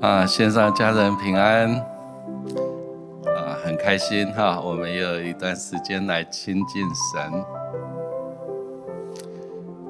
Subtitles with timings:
[0.00, 7.44] 啊，线上家人平安，啊，很开心哈，我们又有一段时间来亲近神。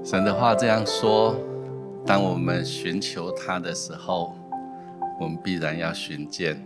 [0.04, 1.36] 神的话这样说：
[2.04, 4.34] 当我们寻求他的时候，
[5.20, 6.60] 我们必然要寻见。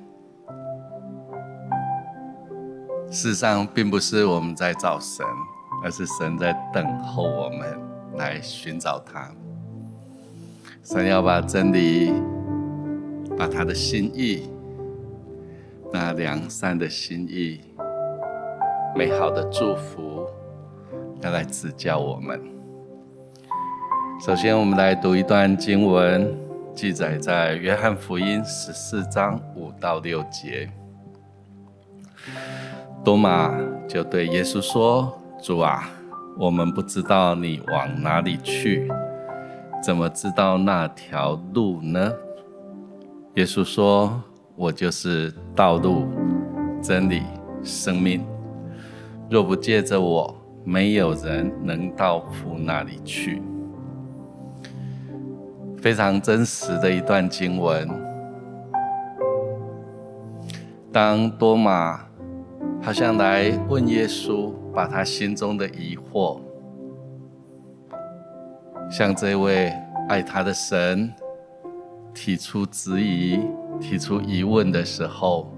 [3.11, 5.26] 世上，并不是我们在找神，
[5.84, 7.78] 而是神在等候我们
[8.16, 9.30] 来寻找他。
[10.83, 12.11] 神要把真理。
[13.37, 14.48] 把他的心意，
[15.92, 17.61] 那良善的心意，
[18.97, 20.27] 美好的祝福，
[21.20, 22.41] 要来指教我们。
[24.25, 26.33] 首先，我们来读一段经文，
[26.75, 30.70] 记载在约翰福音十四章五到六节。
[33.05, 33.53] 多马
[33.89, 35.91] 就对耶稣说：“主啊，
[36.39, 38.89] 我们不知道你往哪里去，
[39.83, 42.12] 怎么知道那条路呢？”
[43.34, 44.22] 耶稣说
[44.54, 46.06] ：“我就是道路、
[46.80, 47.22] 真理、
[47.64, 48.24] 生命。
[49.28, 50.32] 若不借着我，
[50.64, 53.42] 没有人能到父那里去。”
[55.82, 57.88] 非常真实的一段经文。
[60.92, 62.06] 当多马
[62.80, 66.38] 好像来问耶稣，把他心中的疑惑，
[68.88, 69.72] 向这位
[70.08, 71.12] 爱他的神。
[72.15, 73.41] 提出质疑、
[73.81, 75.53] 提出疑问的时候，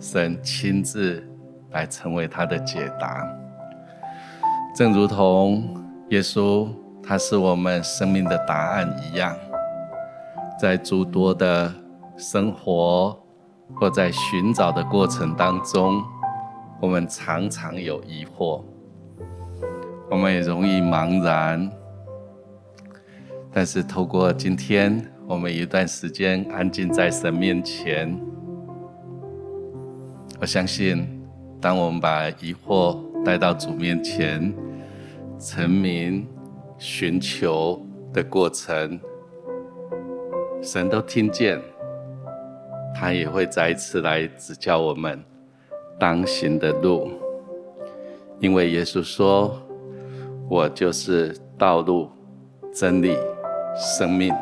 [0.00, 1.26] 神亲自
[1.70, 3.26] 来成为他的解答。
[4.74, 5.62] 正如同
[6.10, 6.68] 耶稣，
[7.02, 9.36] 他是我们生命的答案一样，
[10.60, 11.72] 在诸多的
[12.16, 13.16] 生活
[13.74, 16.02] 或在寻找的过程当中，
[16.80, 18.62] 我们常常有疑惑，
[20.10, 21.70] 我们也容易茫然。
[23.54, 28.20] 但是透过今天，我们一段时间安静在神面前，
[30.40, 31.06] 我相信，
[31.60, 34.52] 当我们把疑惑带到主面前，
[35.38, 36.26] 陈明
[36.76, 37.80] 寻求
[38.12, 39.00] 的过程，
[40.60, 41.60] 神都听见，
[42.94, 45.22] 他也会再一次来指教我们
[45.98, 47.10] 当行的路，
[48.38, 49.62] 因为耶稣说
[50.50, 52.10] ：“我就是道路、
[52.74, 53.16] 真理、
[53.76, 54.34] 生命。”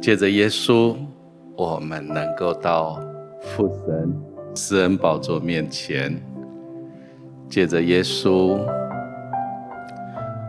[0.00, 0.96] 借着耶稣，
[1.56, 2.98] 我们能够到
[3.38, 4.22] 父神
[4.54, 6.14] 施恩宝座面前；
[7.50, 8.58] 借着耶稣，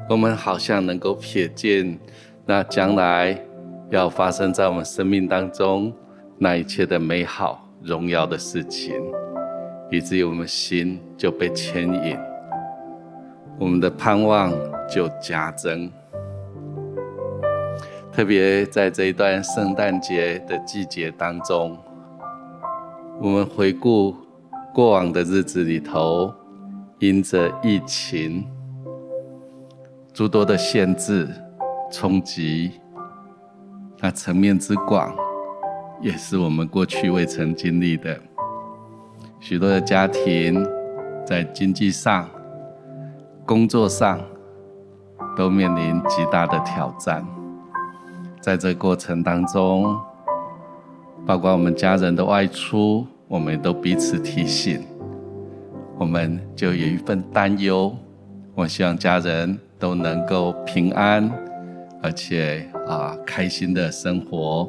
[0.08, 2.00] 我们好像能够瞥见
[2.46, 3.38] 那将来
[3.90, 5.92] 要发生在我们生命当中
[6.38, 8.94] 那一切的美好、荣耀的事情，
[9.92, 12.18] 以至于我们心就被牵引，
[13.60, 14.50] 我们的盼望
[14.90, 15.92] 就加增。
[18.12, 21.78] 特别在这一段圣诞节的季节当中，
[23.22, 24.14] 我们回顾
[24.74, 26.34] 过往的日子里头，
[27.00, 28.46] 因着疫情
[30.14, 31.26] 诸多的限制、
[31.90, 32.82] 冲击，
[34.00, 35.16] 那层面之广，
[36.02, 38.20] 也是我们过去未曾经历的。
[39.40, 40.62] 许多的家庭
[41.26, 42.30] 在经济上、
[43.46, 44.20] 工作上
[45.38, 47.26] 都面临极大的挑战。
[48.42, 49.96] 在这过程当中，
[51.28, 54.82] 包括我们家人的外出，我们都彼此提醒，
[56.00, 57.96] 我们就有一份担忧。
[58.56, 61.32] 我希望家人都能够平安，
[62.02, 64.68] 而且啊开心的生活。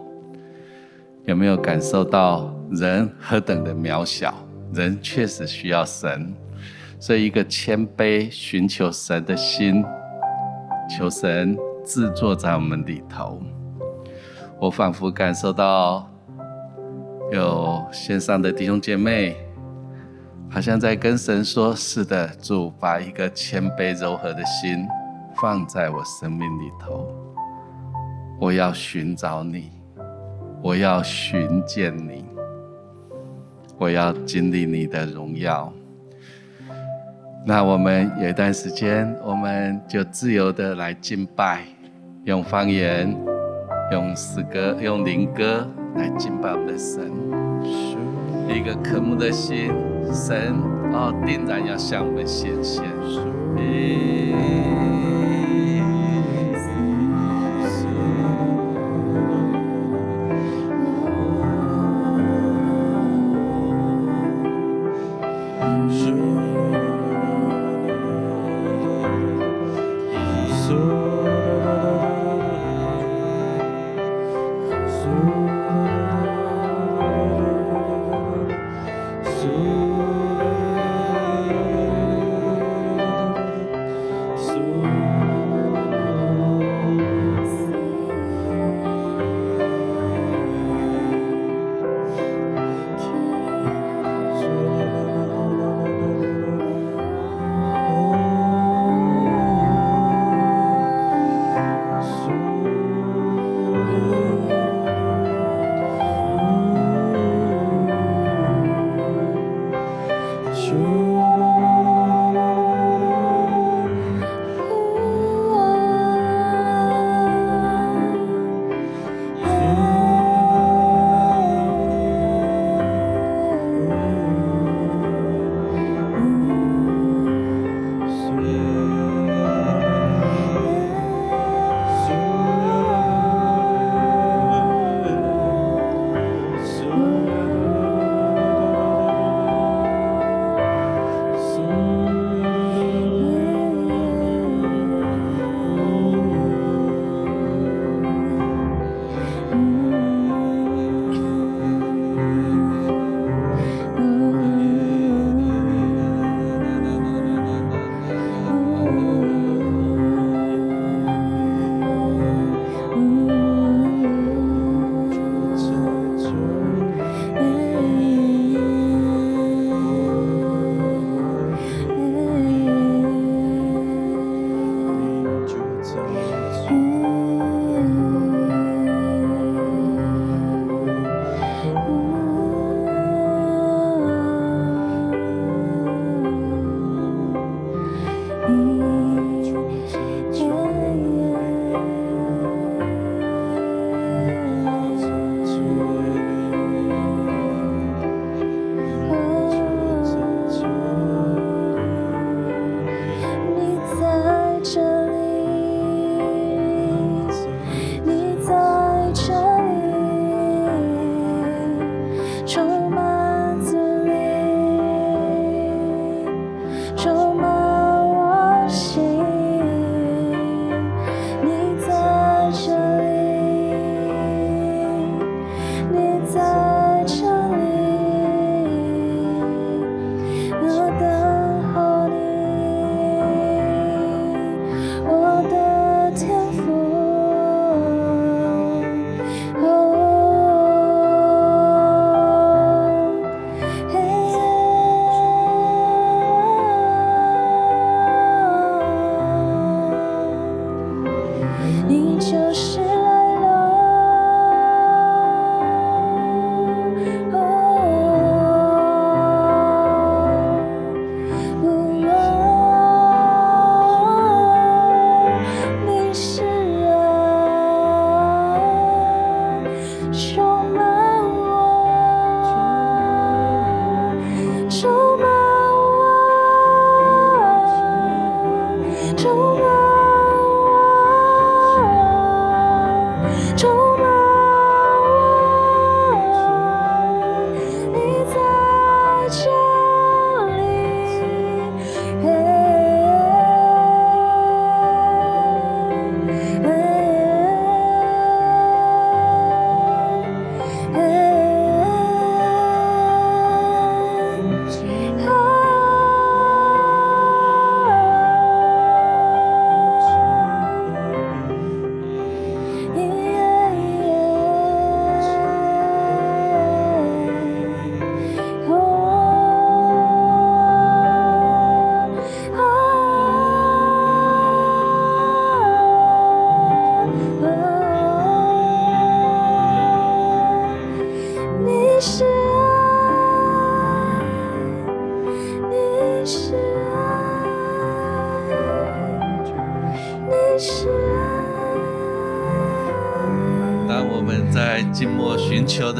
[1.24, 4.34] 有没有感受到人何等的渺小？
[4.74, 6.34] 人确实需要神，
[7.00, 9.82] 所以一个谦卑寻求神的心，
[10.90, 13.40] 求神自作在我们里头。
[14.62, 16.08] 我仿佛感受到，
[17.32, 19.36] 有线上的弟兄姐妹，
[20.48, 24.86] 好像在跟神说：“是的，主，把一个谦卑柔和的心
[25.34, 27.12] 放在我生命里头。
[28.38, 29.72] 我要寻找你，
[30.62, 32.24] 我要寻见你，
[33.78, 35.72] 我要经历你的荣耀。”
[37.44, 41.64] 那我们有一段时间，我们就自由的来敬拜，
[42.22, 43.31] 用方言。
[43.92, 47.12] 用诗歌、用灵歌来敬拜我们的神，
[48.48, 49.70] 一个渴慕的心，
[50.10, 50.54] 神
[50.94, 52.82] 哦，定然要向我们显现。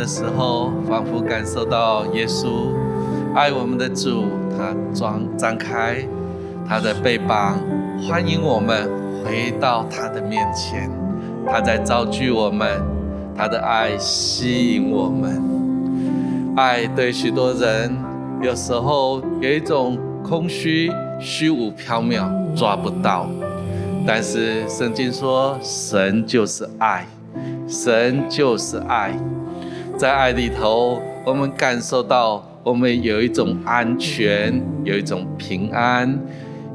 [0.03, 2.73] 的时候，仿佛感受到耶稣
[3.37, 5.99] 爱我们的主，他张张开
[6.69, 7.57] 他的背膀，
[8.09, 8.91] 欢迎我们
[9.23, 10.91] 回到他的面前。
[11.47, 12.83] 他在造聚我们，
[13.37, 15.41] 他的爱吸引我们。
[16.57, 17.97] 爱对许多人
[18.43, 20.91] 有时候有一种空虚、
[21.21, 23.29] 虚无缥缈，抓不到。
[24.05, 27.07] 但是圣经说，神就是爱，
[27.69, 29.15] 神就是爱。
[30.03, 36.19] 在爱里头，我们感受到我们有一种安全，有一种平安，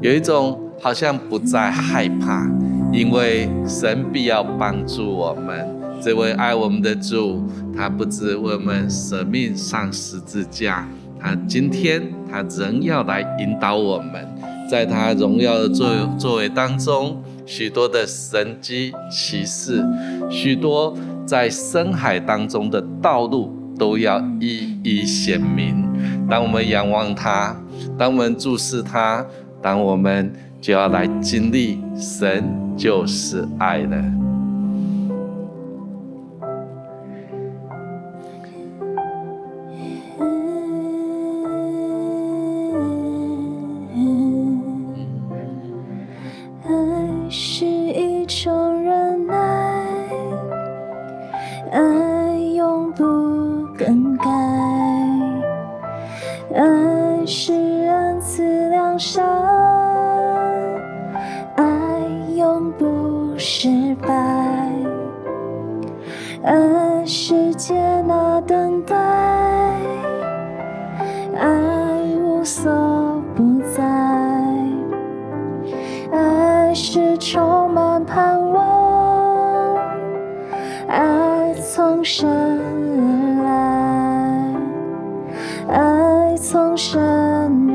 [0.00, 2.50] 有一种好像不再害怕，
[2.90, 5.68] 因为神必要帮助我们。
[6.00, 7.44] 这位爱我们的主，
[7.76, 10.88] 他不止为我们舍命上十字架，
[11.20, 14.26] 他今天他仍要来引导我们，
[14.70, 15.86] 在他荣耀的作
[16.18, 19.84] 作为当中，许多的神迹奇事，
[20.30, 20.96] 许多。
[21.28, 25.86] 在深海当中的道路都要一一显明。
[26.26, 27.54] 当我们仰望他，
[27.98, 29.26] 当我们注视他，
[29.60, 32.42] 当我们就要来经历神
[32.78, 34.27] 就是爱了。
[85.68, 87.67] 爱从山。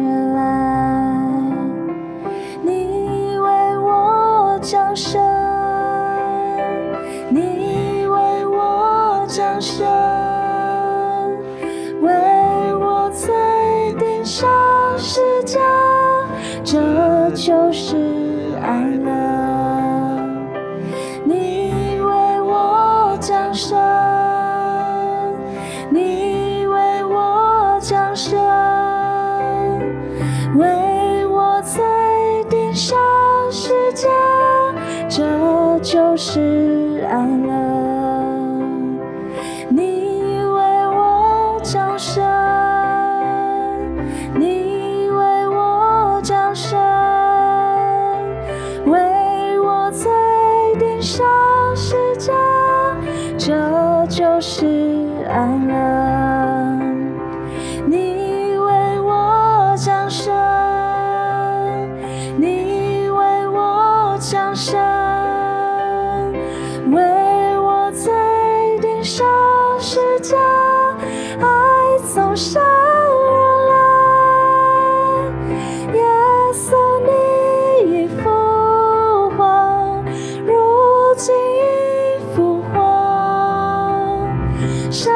[84.94, 85.12] 胜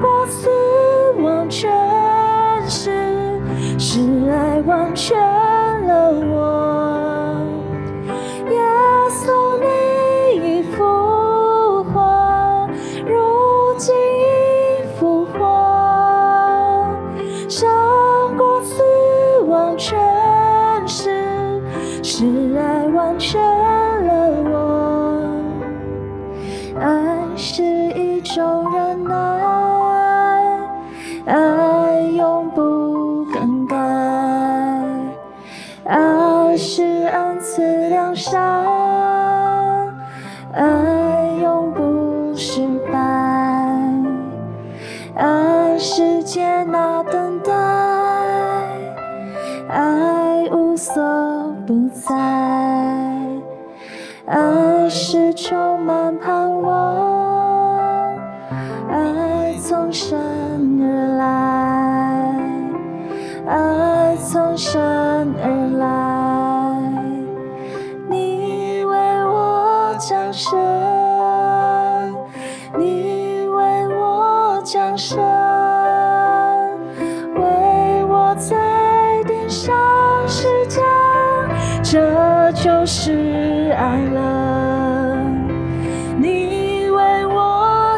[0.00, 0.48] 过死
[1.20, 1.70] 亡全
[2.66, 3.38] 是，
[3.78, 4.00] 是
[4.30, 5.29] 爱完全。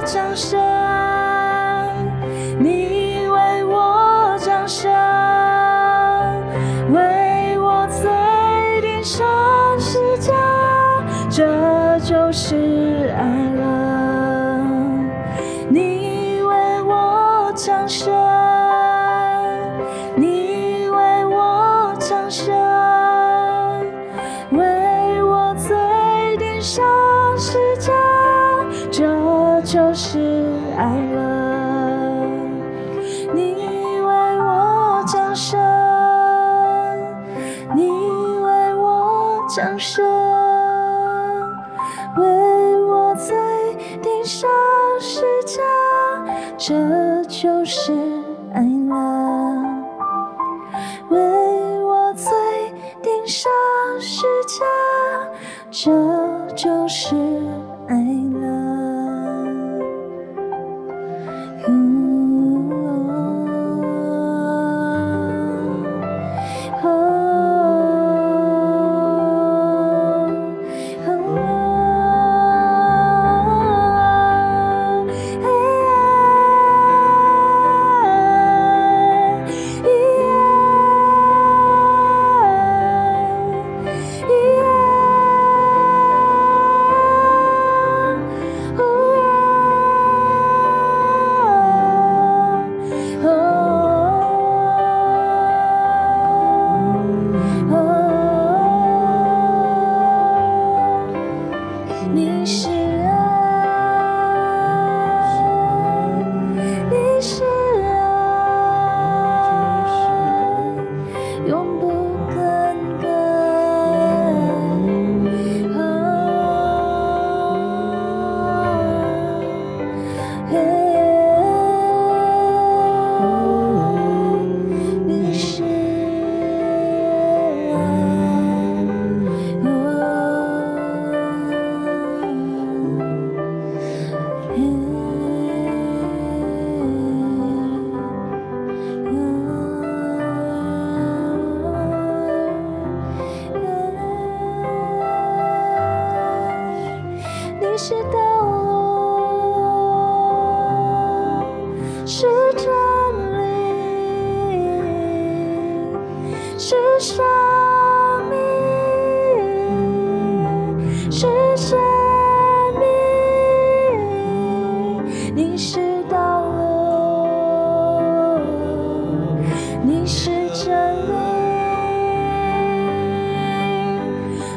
[0.06, 0.71] 掌声。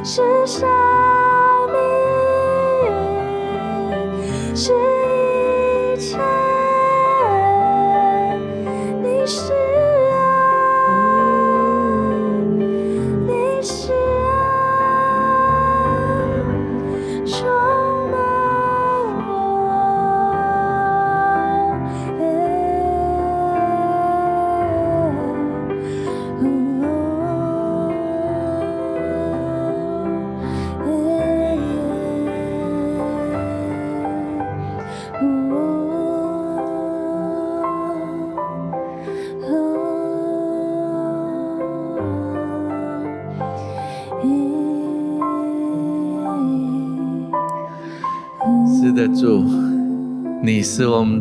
[0.05, 0.94] 是谁？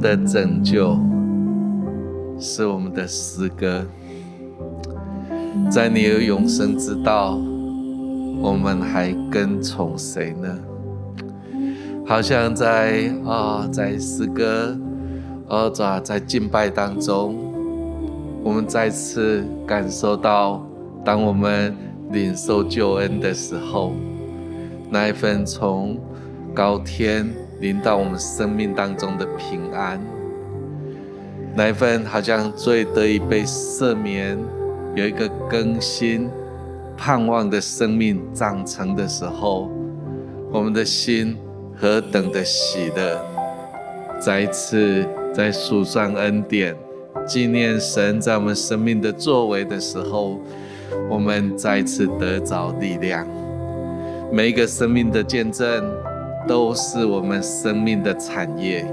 [0.04, 0.98] 的拯救，
[2.38, 3.82] 是我们的诗歌。
[5.70, 7.38] 在你有永生之道，
[8.42, 10.58] 我们还跟从谁呢？
[12.04, 14.78] 好像在啊、在诗歌，
[15.48, 17.34] 哦，在在敬拜当中，
[18.42, 20.62] 我们再次感受到，
[21.02, 21.74] 当我们
[22.10, 23.94] 领受救恩的时候，
[24.90, 25.98] 那一份从
[26.52, 27.26] 高天
[27.60, 30.00] 临到我们生命当中的平安，
[31.54, 34.38] 那一份好像最得以被赦免，
[34.94, 36.28] 有一个更新、
[36.96, 39.70] 盼望的生命长成的时候，
[40.52, 41.36] 我们的心。
[41.76, 43.20] 何等的喜乐！
[44.20, 46.72] 再一次在数算恩典、
[47.26, 50.38] 纪念神在我们生命的作为的时候，
[51.10, 53.26] 我们再一次得着力量。
[54.32, 55.84] 每一个生命的见证，
[56.46, 58.86] 都是我们生命的产业。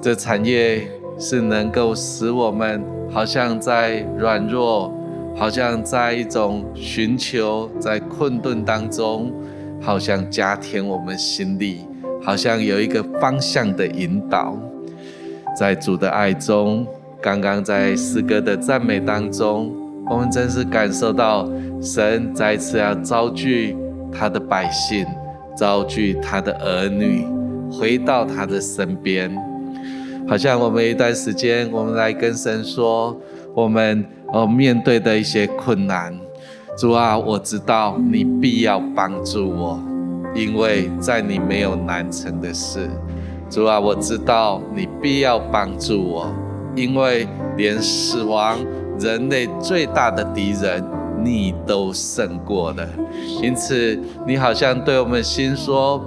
[0.00, 4.92] 这产业是能够使我们好像在软弱，
[5.36, 9.32] 好像在一种寻求，在困顿当中。
[9.82, 11.84] 好像加添我们心里，
[12.22, 14.56] 好像有一个方向的引导，
[15.54, 16.86] 在主的爱中，
[17.20, 19.70] 刚刚在诗歌的赞美当中，
[20.08, 21.46] 我们真是感受到
[21.82, 23.76] 神再次要召聚
[24.10, 25.04] 他的百姓，
[25.56, 27.26] 召聚他的儿女，
[27.70, 29.30] 回到他的身边。
[30.26, 33.14] 好像我们一段时间，我们来跟神说，
[33.54, 36.18] 我们哦面对的一些困难。
[36.76, 39.78] 主啊，我知道你必要帮助我，
[40.34, 42.88] 因为在你没有难成的事。
[43.48, 46.34] 主啊，我知道你必要帮助我，
[46.74, 48.58] 因为连死亡，
[48.98, 50.82] 人类最大的敌人，
[51.22, 52.88] 你都胜过了。
[53.42, 56.04] 因此，你好像对我们心说：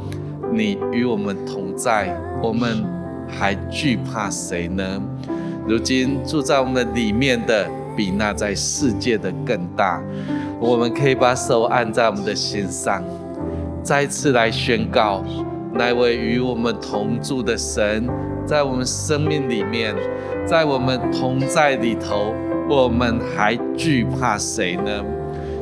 [0.52, 2.84] 你与我们同在，我们
[3.28, 5.02] 还惧怕谁呢？
[5.68, 10.02] 如今住在我们里面的，比那在世界的更大。
[10.60, 13.04] 我们可以把手按在我们的心上，
[13.84, 15.24] 再次来宣告，
[15.74, 18.08] 那位与我们同住的神，
[18.46, 19.94] 在我们生命里面，
[20.46, 22.34] 在我们同在里头，
[22.70, 25.04] 我们还惧怕谁呢？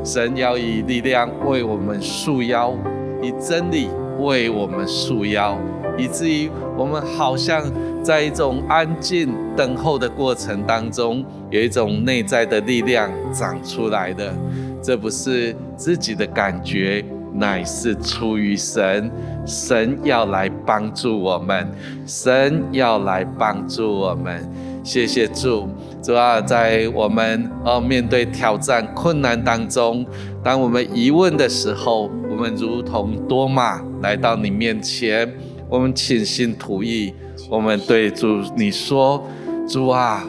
[0.04, 2.76] 神要以力量为我们束腰，
[3.22, 3.90] 以真理
[4.20, 5.58] 为我们束腰，
[5.98, 7.64] 以至于我们好像
[8.04, 14.34] 在一种安静等候的过程当中，有一种内在的力量长出来的。
[14.82, 19.12] 这不是自己的感觉，乃是出于神。
[19.46, 21.68] 神要来帮助我们，
[22.06, 24.44] 神要来帮助我们。
[24.84, 25.68] 谢谢主，
[26.06, 30.06] 主啊，在我们呃面对挑战困难当中，
[30.44, 35.28] 当我们疑问的时候，我们如同多马来到你面前，
[35.68, 37.12] 我们倾心吐意，
[37.50, 39.26] 我们对主你说：
[39.68, 40.24] 主啊，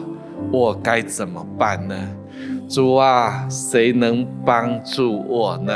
[0.51, 1.95] 我该怎么办呢？
[2.67, 5.73] 主啊，谁能帮助我呢？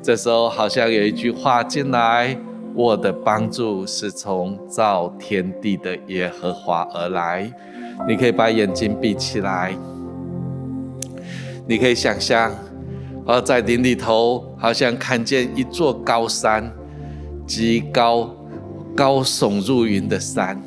[0.00, 2.38] 这时候好像有一句话进来：
[2.72, 7.52] 我的帮助是从造天地的耶和华而来。
[8.08, 9.74] 你可以把眼睛闭起来，
[11.66, 12.52] 你可以想象，
[13.26, 16.72] 而在林里头，好像看见一座高山，
[17.46, 18.34] 极高、
[18.94, 20.62] 高耸入云的山。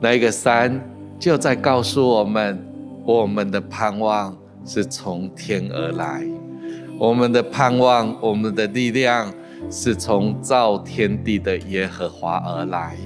[0.00, 0.80] 那个山
[1.18, 2.68] 就在告诉我们。
[3.04, 4.32] 我们的盼望
[4.64, 6.24] 是从天而来，
[7.00, 9.28] 我们的盼望，我们的力量
[9.68, 12.96] 是从造天地的耶和华而来。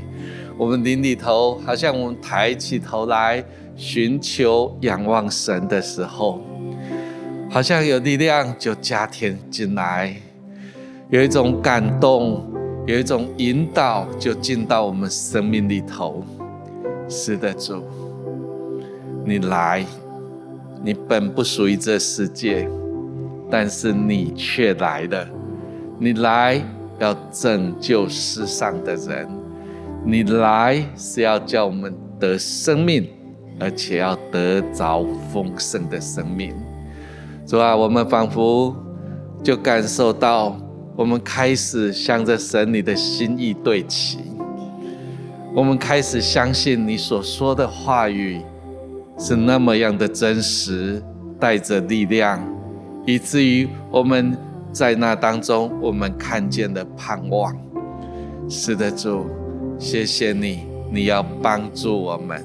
[0.59, 3.45] 我们灵里头，好像我们抬起头来
[3.77, 6.41] 寻求、仰望神的时候，
[7.51, 10.17] 好像有力量就加添进来，
[11.11, 12.43] 有一种感动，
[12.87, 16.25] 有一种引导就进到我们生命里头。
[17.07, 17.83] 是的，主。
[19.27, 19.85] 你来，
[20.83, 22.67] 你本不属于这世界，
[23.51, 25.29] 但是你却来了。
[25.99, 26.63] 你来
[26.99, 29.29] 要拯救世上的人，
[30.09, 33.09] 你来是要叫我们得生命，
[33.59, 36.55] 而且要得着丰盛的生命。
[37.45, 38.73] 主啊，我们仿佛
[39.43, 40.57] 就感受到，
[40.95, 44.19] 我们开始向着神你的心意对齐，
[45.53, 48.41] 我们开始相信你所说的话语。
[49.19, 51.03] 是那么样的真实，
[51.41, 52.39] 带着力量，
[53.07, 54.37] 以至于我们
[54.71, 57.57] 在那当中，我们看见了盼望。
[58.47, 59.27] 是的，主，
[59.79, 60.61] 谢谢你，
[60.91, 62.43] 你要帮助我们，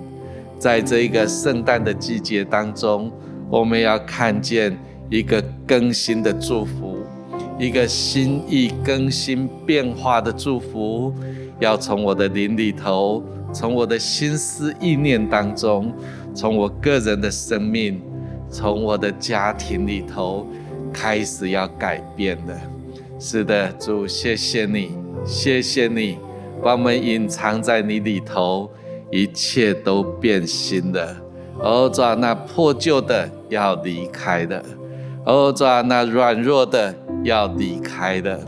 [0.59, 3.11] 在这一个圣诞的季节当中，
[3.49, 4.77] 我们要看见
[5.09, 6.97] 一个更新的祝福，
[7.57, 11.13] 一个心意更新变化的祝福，
[11.59, 15.93] 要从我的灵里头，从我的心思意念当中，
[16.33, 18.01] 从我个人的生命，
[18.49, 20.45] 从我的家庭里头
[20.91, 22.59] 开始要改变的。
[23.19, 24.91] 是的，主，谢谢你，
[25.25, 26.17] 谢谢你，
[26.63, 28.69] 把我们隐藏在你里头，
[29.11, 31.15] 一切都变新了。
[31.59, 34.63] 哦，主啊，那破旧的要离开的。
[35.25, 36.93] 哦，主啊，那软弱的
[37.23, 38.39] 要离开的，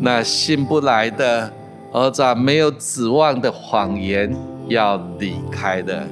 [0.00, 1.52] 那信不来的，
[1.92, 4.34] 哦，主啊，没有指望的谎言
[4.68, 6.06] 要离开的。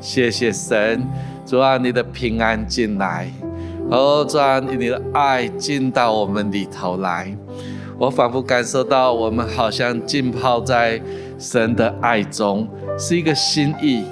[0.00, 1.06] 谢谢神，
[1.46, 3.30] 主啊，你的平安进来，
[3.90, 7.36] 哦，主啊，你的爱进到我们里头来。
[7.98, 11.00] 我仿佛感受到，我们好像浸泡在
[11.38, 14.04] 神的爱中，是一个心意，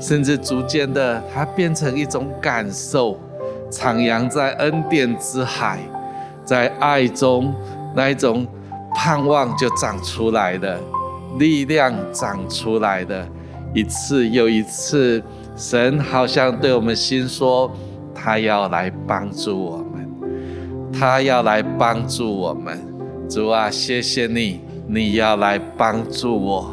[0.00, 3.18] 甚至逐渐的，它变成一种感受。
[3.70, 5.80] 徜徉在恩典之海，
[6.44, 7.52] 在爱中，
[7.94, 8.46] 那一种
[8.94, 10.80] 盼望就长出来的，
[11.38, 13.26] 力量长出来的，
[13.74, 15.22] 一次又一次，
[15.56, 17.70] 神好像对我们心说，
[18.14, 19.85] 他要来帮助我，
[20.98, 22.78] 他要来帮助我们。
[23.28, 26.70] 主啊，谢谢你，你要来帮助我，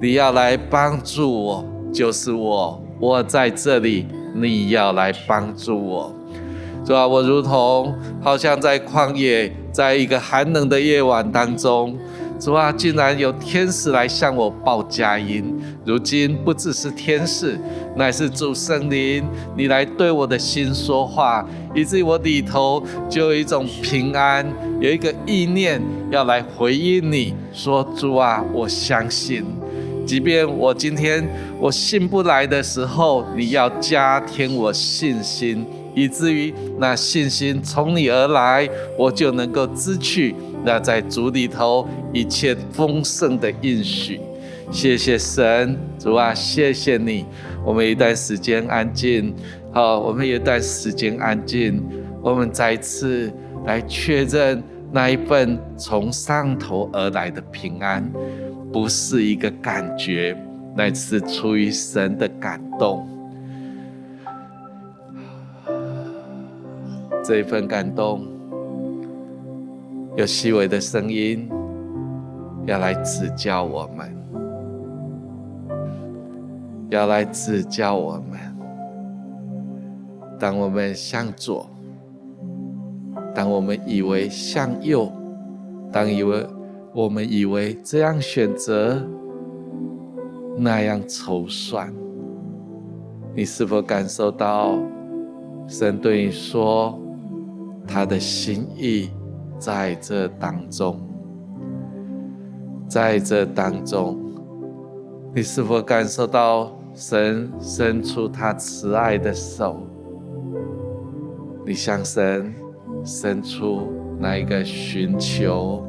[0.00, 4.06] 你要来帮助我，就是我，我在这里。
[4.36, 6.12] 你要来帮助我，
[6.84, 11.96] 主啊，我如同好像在旷野，在一个寒冷的夜晚当中，
[12.38, 15.58] 主啊，竟然有天使来向我报佳音。
[15.84, 17.58] 如今不只是天使，
[17.96, 19.24] 乃是主圣灵，
[19.56, 24.46] 你来对我的心说话，以至于我里头就有一种平安，
[24.80, 29.44] 有一个意念要来回应你说，主啊，我相信。
[30.04, 31.26] 即便我今天
[31.58, 38.68] 我信不来的时候，你要加添我信心，以至于那信心从你而来，
[38.98, 44.20] 我就能够支取那在主里头一切丰盛的应许。
[44.70, 47.26] 谢谢神，主啊，谢谢你。
[47.64, 49.34] 我们一段时间安静，
[49.72, 51.82] 好，我们一段时间安静，
[52.22, 53.30] 我们再次
[53.66, 58.10] 来确认那一份从上头而来的平安。
[58.72, 60.36] 不是一个感觉，
[60.74, 63.06] 乃是出于神的感动。
[67.22, 68.26] 这一份感动，
[70.16, 71.48] 有细微的声音
[72.66, 74.16] 要来指教我们，
[76.90, 78.38] 要来指教我们。
[80.38, 81.68] 当我们向左，
[83.34, 85.10] 当我们以为向右，
[85.92, 86.46] 当以为。
[86.96, 89.04] 我们以为这样选择，
[90.56, 91.92] 那样筹算，
[93.34, 94.78] 你是否感受到
[95.66, 96.96] 神对你说
[97.84, 99.10] 他的心意
[99.64, 101.00] 在这当中？
[102.86, 104.20] 在这当中，
[105.34, 109.78] 你是否感受到神伸出他慈爱的手？
[111.64, 112.54] 你向神
[113.06, 115.82] 伸出那一个寻求？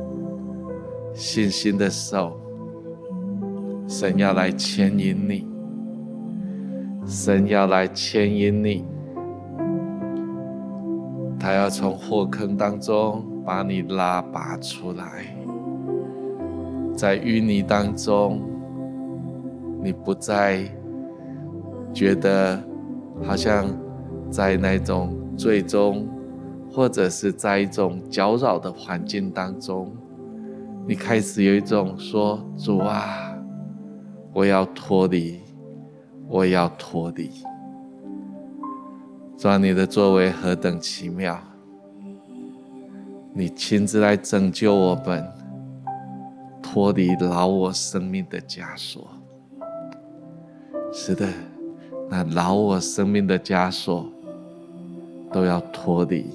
[1.13, 2.39] 信心的手，
[3.89, 5.45] 神要来牵引你，
[7.05, 8.85] 神要来牵引你，
[11.37, 15.25] 他要从祸坑当中把你拉拔出来，
[16.95, 18.41] 在淤泥当中，
[19.83, 20.63] 你不再
[21.93, 22.59] 觉得
[23.23, 23.67] 好像
[24.31, 26.07] 在那种最终，
[26.71, 29.95] 或者是在一种搅扰的环境当中。
[30.87, 33.35] 你开始有一种说：“主啊，
[34.33, 35.39] 我要脱离，
[36.27, 37.29] 我要脱离。”
[39.37, 41.39] 主啊，你的作为何等奇妙！
[43.37, 45.27] 你亲自来拯救我们，
[46.63, 49.05] 脱离老我生命的枷锁。
[50.93, 51.27] 是的，
[52.09, 54.09] 那老我生命的枷锁
[55.33, 56.25] 都要脱离，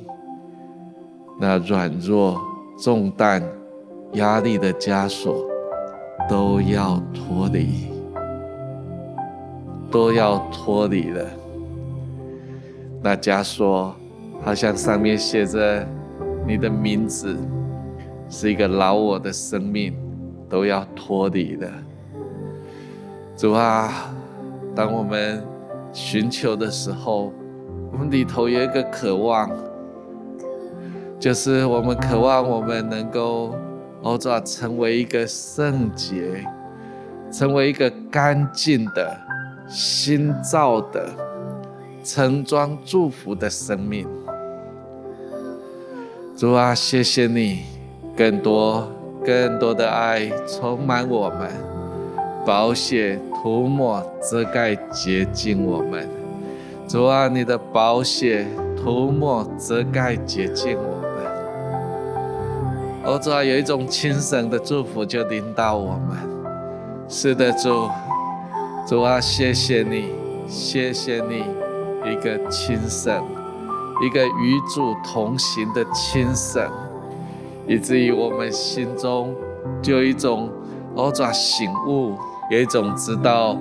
[1.40, 2.38] 那软弱
[2.78, 3.42] 重担。
[4.14, 5.48] 压力的枷锁
[6.28, 7.86] 都要脱离，
[9.88, 11.24] 都要脱离了。
[13.00, 13.94] 那枷锁
[14.42, 15.86] 好像上面写着
[16.50, 17.36] 你的名字，
[18.28, 19.94] 是一个老我的生命，
[20.48, 21.70] 都要脱离的。
[23.36, 24.12] 主啊，
[24.74, 25.40] 当我们
[25.92, 27.32] 寻求的时候，
[27.92, 29.48] 我们里头有一个渴望，
[31.20, 33.54] 就是我们渴望我们能够。
[34.02, 36.44] 哦，主啊，成为一个圣洁，
[37.30, 39.16] 成为一个干净的、
[39.68, 41.08] 新造的、
[42.02, 44.08] 盛装祝福的生命。
[46.40, 47.64] 主啊，谢谢你，
[48.16, 48.90] 更多
[49.22, 51.50] 更多的爱充满我们，
[52.46, 56.08] 宝血涂抹遮盖洁净我们。
[56.88, 61.10] 主啊，你的宝血涂抹遮盖洁净我们。
[63.04, 66.16] 哦，主啊，有一种亲神的祝福就临到我们。
[67.06, 67.86] 是的，主，
[68.88, 70.06] 主啊，谢谢你，
[70.48, 71.44] 谢谢你，
[72.10, 73.20] 一个亲神。
[74.02, 76.66] 一个与主同行的轻省，
[77.66, 79.34] 以至于我们心中
[79.82, 80.50] 就有一种
[80.94, 82.16] 哦，抓醒悟，
[82.50, 83.56] 有一种知道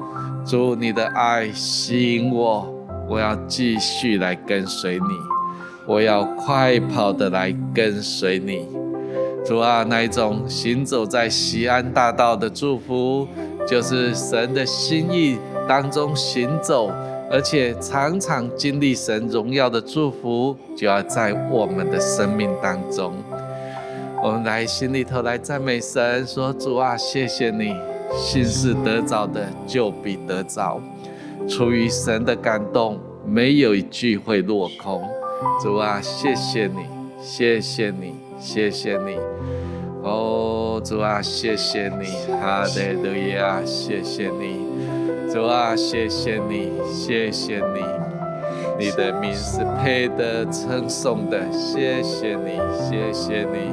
[0.45, 2.67] 主你的爱吸引我，
[3.09, 5.05] 我要继续来跟随你，
[5.85, 8.65] 我要快跑的来跟随你。
[9.45, 13.27] 主啊，那一种行走在西安大道的祝福，
[13.67, 16.91] 就是神的心意当中行走。
[17.31, 23.13] 而且常常经历神荣耀的祝福，就要在我们的生命当中，
[24.23, 27.75] 我们来心里头来赞美神，说：主啊，谢谢你，
[28.17, 30.81] 信是得着的，就必得着。
[31.47, 35.07] 出于神的感动，没有一句会落空。
[35.61, 36.85] 主啊，谢谢你，
[37.21, 39.15] 谢谢你，谢谢你。
[40.01, 42.07] 哦，主啊，谢谢你，
[42.41, 44.88] 哈利路亚，谢谢你。
[45.31, 47.81] 主啊，谢谢你，谢谢你，
[48.79, 53.69] 你的名是配得称颂的，谢谢你，谢谢你，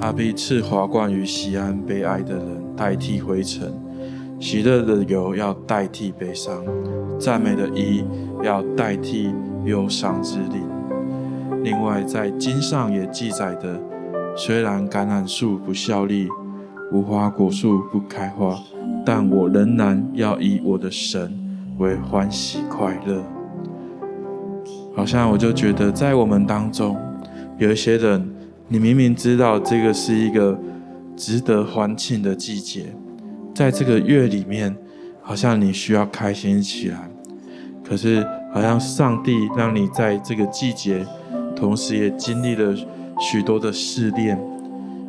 [0.00, 3.68] 他必赐华冠于西安悲哀的人，代替灰尘；
[4.38, 6.64] 喜乐的油要代替悲伤，
[7.18, 8.04] 赞美的衣
[8.42, 10.62] 要代替忧伤之灵。
[11.64, 13.80] 另外，在经上也记载的，
[14.36, 16.28] 虽然橄榄树不效力，
[16.92, 18.58] 无花果树不开花，
[19.04, 21.32] 但我仍然要以我的神
[21.78, 23.22] 为欢喜快乐。
[24.94, 26.96] 好像我就觉得，在我们当中
[27.58, 28.32] 有一些人。
[28.68, 30.58] 你明明知道这个是一个
[31.16, 32.86] 值得欢庆的季节，
[33.54, 34.76] 在这个月里面，
[35.22, 37.08] 好像你需要开心起来。
[37.84, 41.06] 可是，好像上帝让你在这个季节，
[41.54, 42.74] 同时也经历了
[43.20, 44.36] 许多的试炼，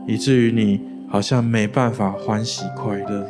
[0.06, 3.26] 以至于你好像没办法欢喜快乐。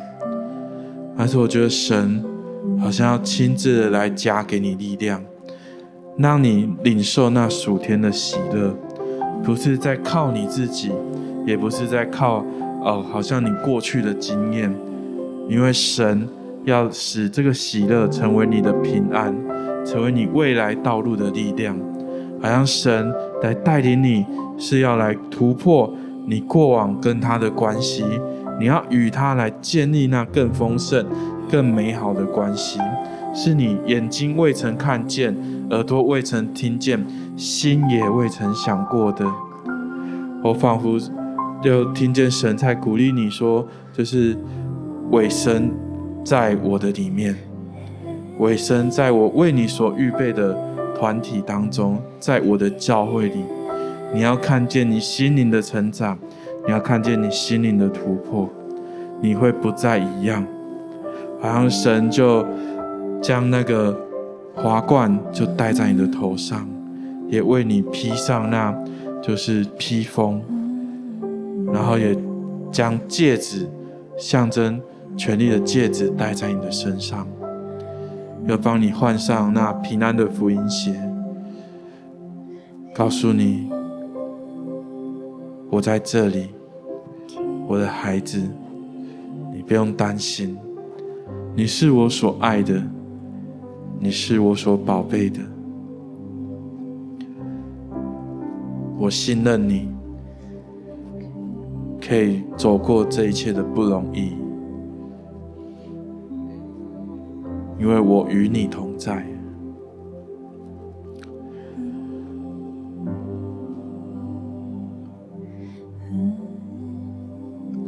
[1.17, 2.23] 但是，我觉得神
[2.79, 5.23] 好像要亲自的来加给你力量，
[6.17, 8.75] 让你领受那属天的喜乐，
[9.43, 10.91] 不是在靠你自己，
[11.45, 12.45] 也不是在靠
[12.83, 14.73] 哦，好像你过去的经验，
[15.49, 16.27] 因为神
[16.65, 19.35] 要使这个喜乐成为你的平安，
[19.85, 21.75] 成为你未来道路的力量，
[22.41, 23.11] 好像神
[23.41, 24.25] 来带领你，
[24.57, 25.91] 是要来突破
[26.29, 28.03] 你过往跟他的关系，
[28.59, 31.05] 你要与他来建立那更丰盛、
[31.49, 32.79] 更美好的关系。
[33.33, 35.35] 是你眼睛未曾看见，
[35.69, 37.05] 耳朵未曾听见，
[37.37, 39.25] 心也未曾想过的。
[40.43, 40.99] 我仿佛
[41.61, 44.37] 就听见神在鼓励你说：“就是
[45.11, 45.71] 尾声
[46.25, 47.35] 在我的里面，
[48.39, 50.57] 尾声在我为你所预备的
[50.97, 53.43] 团体当中，在我的教会里，
[54.13, 56.17] 你要看见你心灵的成长，
[56.65, 58.49] 你要看见你心灵的突破，
[59.21, 60.45] 你会不再一样，
[61.41, 62.45] 好像神就。”
[63.19, 63.99] 将那个
[64.53, 66.69] 华冠就戴在你的头上，
[67.27, 68.71] 也为你披上那
[69.23, 70.39] 就是披风，
[71.73, 72.15] 然后也
[72.71, 73.67] 将戒指，
[74.17, 74.79] 象征
[75.17, 77.27] 权力的戒指戴在你的身上，
[78.47, 80.93] 又帮你换上那平安的福音鞋，
[82.93, 83.66] 告诉你，
[85.69, 86.49] 我在这里，
[87.67, 88.41] 我的孩子，
[89.53, 90.57] 你不用担心，
[91.55, 92.81] 你是我所爱的。
[93.99, 95.39] 你是我所宝贝的，
[98.95, 99.89] 我信任你，
[101.99, 104.33] 可以走过这一切的不容易，
[107.79, 109.25] 因为我与你同在。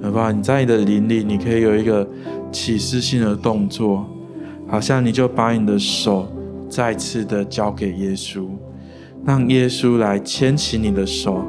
[0.10, 2.08] 好吧，你在你的灵里，你可以有一个
[2.52, 4.04] 启示性的动作。
[4.68, 6.28] 好像你就把你的手
[6.68, 8.48] 再次的交给耶稣，
[9.24, 11.44] 让耶稣来牵起你的手，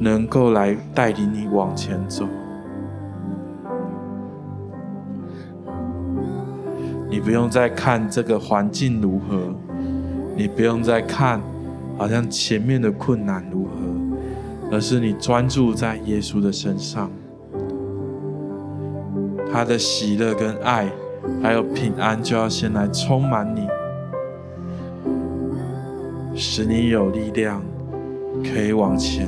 [0.00, 2.26] 能够来带领你往前走。
[7.10, 9.54] 你不用再看这个环境如何，
[10.34, 11.42] 你不用再看
[11.98, 13.70] 好像前面的困难如何，
[14.72, 17.10] 而是你专注在耶稣的身上，
[19.54, 20.90] 他的喜乐跟爱。
[21.42, 23.66] 还有平安，就要先来充满你，
[26.36, 27.62] 使你有力量，
[28.42, 29.26] 可以往前。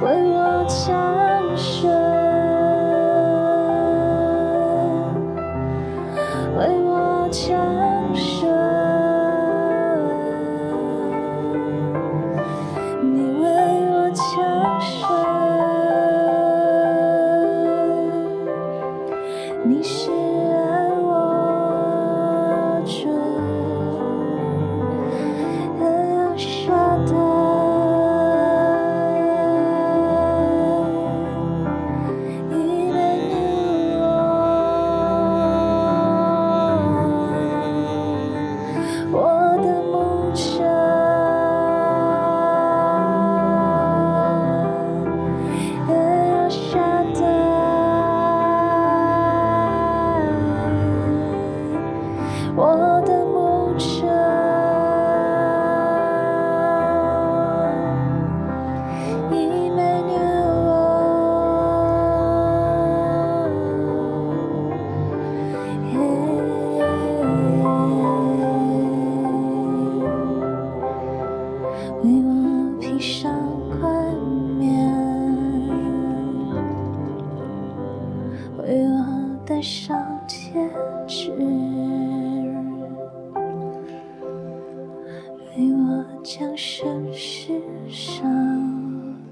[0.00, 1.97] 为我降生。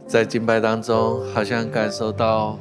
[0.07, 2.59] 在敬拜当中，好像感受到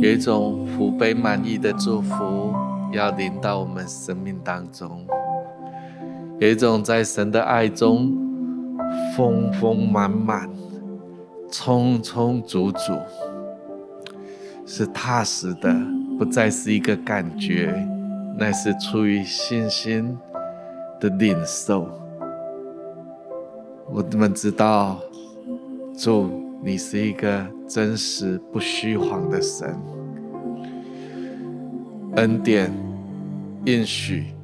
[0.00, 2.54] 有一种福杯满溢的祝福
[2.92, 5.04] 要临到我们生命当中，
[6.38, 8.14] 有一种在神的爱中
[9.16, 10.48] 丰丰满满、
[11.50, 12.92] 充充足足，
[14.66, 15.74] 是踏实的，
[16.18, 17.74] 不再是一个感觉，
[18.38, 20.16] 乃是出于信心
[21.00, 22.05] 的领受。
[23.88, 25.00] 我们知道
[25.98, 26.44] 主。
[26.62, 29.78] 你是一个真实不虚谎的神，
[32.16, 32.72] 恩典、
[33.66, 34.34] 应许、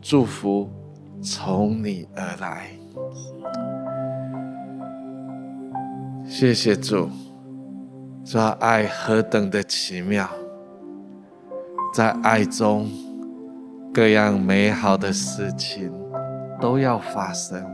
[0.00, 0.70] 祝福
[1.20, 2.68] 从你而来。
[6.24, 7.08] 谢谢主，
[8.22, 10.28] 这爱何等的奇妙，
[11.92, 12.86] 在爱中
[13.92, 15.90] 各样美好的事情
[16.60, 17.66] 都要发生，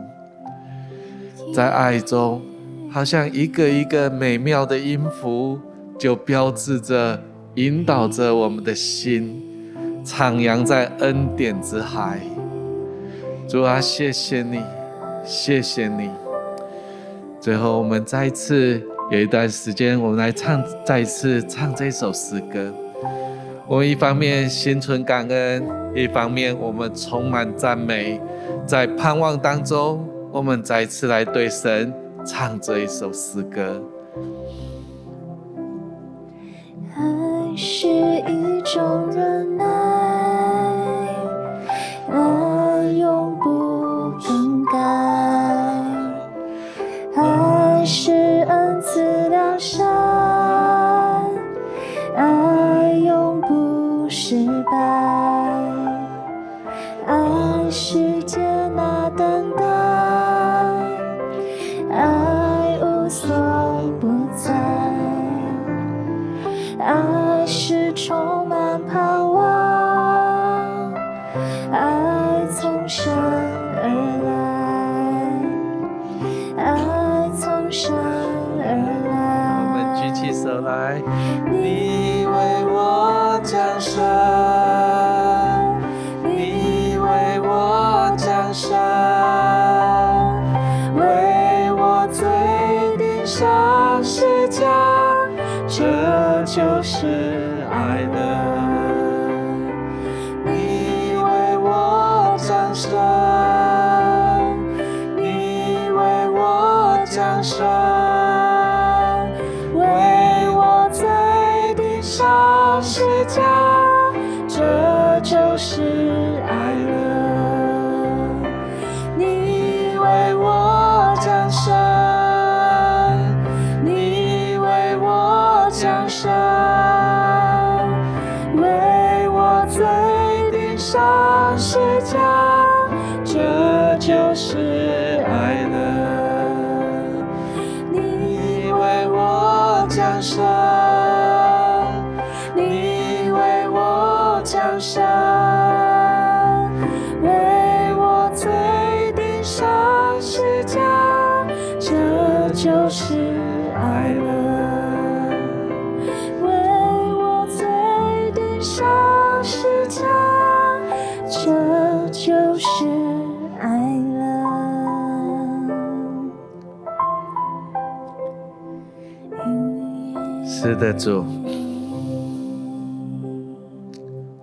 [1.53, 2.43] 在爱中。
[2.93, 5.61] 好像一个一个美妙的音符，
[5.97, 7.23] 就标志着、
[7.55, 9.41] 引导着我们的心，
[10.05, 12.19] 徜徉在恩典之海。
[13.47, 14.61] 主啊，谢谢你，
[15.25, 16.11] 谢谢你。
[17.41, 18.83] 最后，我们再一次
[19.13, 22.73] 有一段时间，我们来唱，再一次唱这首诗歌。
[23.69, 28.21] 我们一方面心存感恩，一方面我们充满赞美，
[28.67, 32.11] 在盼望当中，我们再次来对神。
[32.24, 33.83] 唱这一首诗歌。
[36.95, 39.64] 爱是一种忍耐，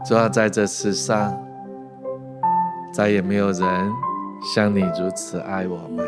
[0.08, 1.38] 主，要在这世上，
[2.94, 3.92] 再也没有人
[4.42, 6.08] 像你如此爱我们，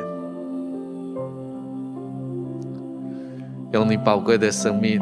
[3.74, 5.02] 用你宝贵的生命，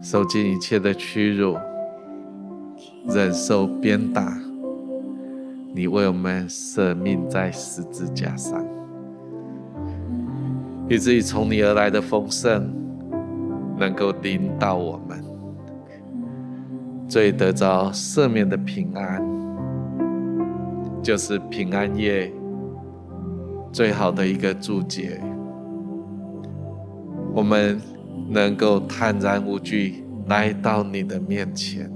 [0.00, 1.54] 受尽一切的屈辱，
[3.08, 4.34] 忍受鞭打，
[5.74, 8.64] 你为我们舍命在十字架上，
[10.88, 12.72] 以至于从你而来的丰盛，
[13.78, 15.22] 能够临到我们。
[17.06, 19.22] 最得着赦免的平安，
[21.02, 22.32] 就是平安夜
[23.70, 25.20] 最好的一个注解。
[27.34, 27.80] 我们
[28.30, 31.90] 能够坦然无惧来到你的面前，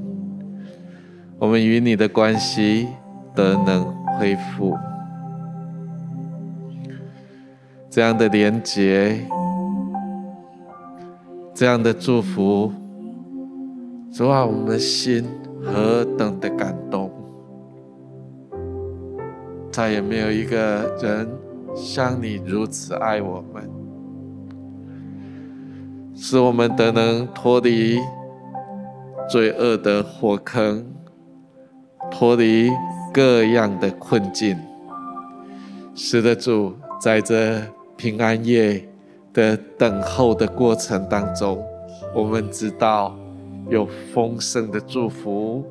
[1.38, 2.86] 我们与你的关系
[3.34, 3.86] 得能
[4.18, 4.76] 恢复，
[7.88, 9.20] 这样的连结，
[11.54, 12.72] 这样的祝福。
[14.10, 15.24] 主啊，我们的心
[15.62, 17.10] 何等的感动！
[19.70, 20.56] 再也没有一个
[21.00, 21.28] 人
[21.76, 23.70] 像你如此爱我们，
[26.16, 27.98] 使我们得能脱离
[29.28, 30.84] 罪恶的火坑，
[32.10, 32.70] 脱离
[33.12, 34.56] 各样的困境。
[35.94, 37.60] 使得，主，在这
[37.96, 38.88] 平安夜
[39.34, 41.62] 的等候的过程当中，
[42.14, 43.17] 我们知道。
[43.68, 45.64] 有丰盛的祝福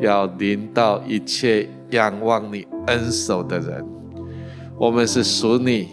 [0.00, 3.84] 要临到一切仰望你恩手的人。
[4.76, 5.88] 我们是属你，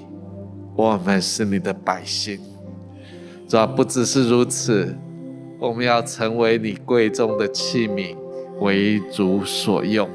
[0.76, 2.39] 我们是你的百姓。
[3.47, 4.97] 主啊，不只是如此，
[5.59, 8.16] 我们要成为你贵重的器皿，
[8.59, 10.09] 为主所用。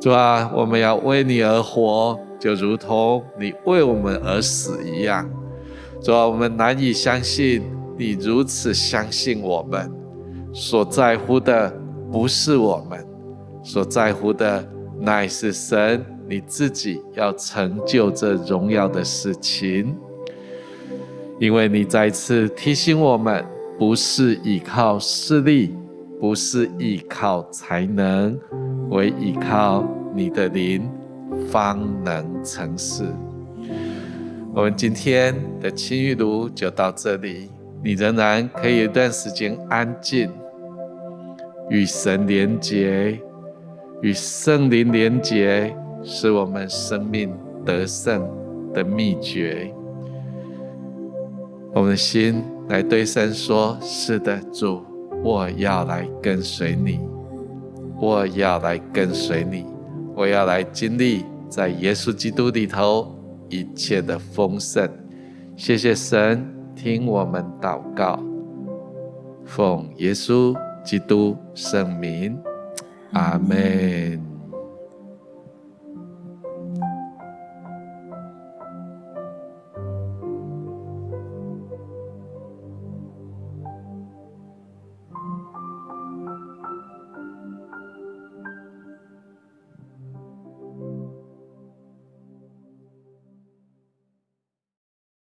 [0.00, 5.28] 主啊，我们要为你而活，就如同你为我们而死一样。
[6.00, 7.62] 主啊，我们难以相信
[7.96, 9.90] 你如此相信我们。
[10.52, 11.70] 所在乎的
[12.10, 13.06] 不是我们，
[13.62, 14.66] 所在乎的
[14.98, 19.94] 乃是神你自己要成就这荣耀的事情。
[21.38, 23.44] 因为你再次提醒我们，
[23.78, 25.76] 不是依靠势力，
[26.18, 28.38] 不是依靠才能，
[28.88, 30.90] 唯依靠你的灵，
[31.50, 33.04] 方能成事。
[34.54, 37.50] 我们今天的青玉炉就到这里，
[37.86, 40.28] 你仍然可以有一段时间安静。
[41.70, 43.16] 与神连结，
[44.02, 45.72] 与圣灵连结，
[46.02, 47.32] 是我们生命
[47.64, 48.28] 得胜
[48.74, 49.72] 的秘诀。
[51.74, 54.84] 我们的心来对神说：“是的，主，
[55.22, 56.98] 我要来跟随你，
[58.00, 59.64] 我要来跟随你，
[60.16, 63.16] 我要来经历在耶稣基督里头
[63.48, 64.90] 一切的丰盛。”
[65.56, 66.44] 谢谢神，
[66.76, 68.22] 听我们祷告，
[69.46, 70.54] 奉耶稣
[70.84, 72.38] 基督圣名，
[73.12, 74.25] 阿门。